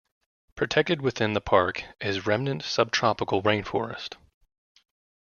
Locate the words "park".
1.41-1.83